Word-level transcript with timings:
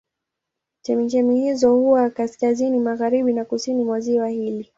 Chemchemi 0.81 1.41
hizo 1.49 1.75
huwa 1.75 2.09
kaskazini 2.09 2.79
magharibi 2.79 3.33
na 3.33 3.45
kusini 3.45 3.83
mwa 3.83 3.99
ziwa 3.99 4.29
hili. 4.29 4.69